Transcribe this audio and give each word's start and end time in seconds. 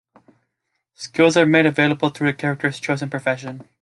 Skills 0.95 1.37
are 1.37 1.45
made 1.45 1.67
available 1.67 2.09
through 2.09 2.25
the 2.31 2.33
character's 2.33 2.79
chosen 2.79 3.07
profession. 3.07 3.67